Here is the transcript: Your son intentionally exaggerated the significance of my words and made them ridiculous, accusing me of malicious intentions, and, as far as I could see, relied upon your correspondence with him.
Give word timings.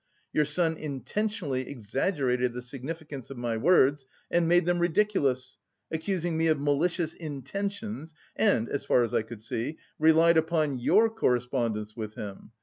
Your 0.33 0.45
son 0.45 0.77
intentionally 0.77 1.69
exaggerated 1.69 2.53
the 2.53 2.63
significance 2.63 3.29
of 3.29 3.37
my 3.37 3.55
words 3.55 4.07
and 4.31 4.47
made 4.47 4.65
them 4.65 4.79
ridiculous, 4.79 5.59
accusing 5.91 6.37
me 6.37 6.47
of 6.47 6.59
malicious 6.59 7.13
intentions, 7.13 8.15
and, 8.35 8.67
as 8.67 8.83
far 8.83 9.03
as 9.03 9.13
I 9.13 9.21
could 9.21 9.43
see, 9.43 9.77
relied 9.99 10.37
upon 10.37 10.79
your 10.79 11.07
correspondence 11.07 11.95
with 11.95 12.15
him. 12.15 12.49